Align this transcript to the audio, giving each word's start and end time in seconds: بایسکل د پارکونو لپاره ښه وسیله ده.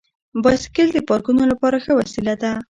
بایسکل 0.43 0.87
د 0.93 0.99
پارکونو 1.09 1.41
لپاره 1.51 1.77
ښه 1.83 1.91
وسیله 1.99 2.33
ده. 2.41 2.51